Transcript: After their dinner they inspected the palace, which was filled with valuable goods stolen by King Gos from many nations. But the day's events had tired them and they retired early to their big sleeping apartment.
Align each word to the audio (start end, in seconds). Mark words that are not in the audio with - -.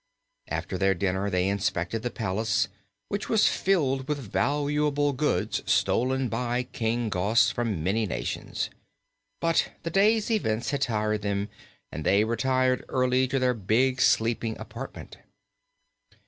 After 0.47 0.79
their 0.79 0.95
dinner 0.95 1.29
they 1.29 1.47
inspected 1.47 2.01
the 2.01 2.09
palace, 2.09 2.69
which 3.07 3.29
was 3.29 3.47
filled 3.47 4.07
with 4.07 4.17
valuable 4.17 5.13
goods 5.13 5.61
stolen 5.71 6.27
by 6.27 6.63
King 6.63 7.07
Gos 7.07 7.51
from 7.51 7.83
many 7.83 8.07
nations. 8.07 8.71
But 9.39 9.69
the 9.83 9.91
day's 9.91 10.31
events 10.31 10.71
had 10.71 10.81
tired 10.81 11.21
them 11.21 11.49
and 11.91 12.03
they 12.03 12.23
retired 12.23 12.83
early 12.89 13.27
to 13.27 13.37
their 13.37 13.53
big 13.53 14.01
sleeping 14.01 14.57
apartment. 14.57 15.17